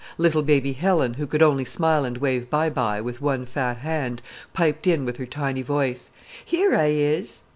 Little 0.17 0.41
baby 0.41 0.73
Helen, 0.73 1.13
who 1.13 1.27
could 1.27 1.43
only 1.43 1.63
smile 1.63 2.05
and 2.05 2.17
wave 2.17 2.49
"by 2.49 2.71
by" 2.71 3.01
with 3.01 3.21
one 3.21 3.45
fat 3.45 3.77
hand, 3.77 4.23
piped 4.51 4.87
in 4.87 5.05
with 5.05 5.17
her 5.17 5.27
tiny 5.27 5.61
voice, 5.61 6.09
"Here 6.43 6.75
I 6.75 6.87
is!" 6.87 7.41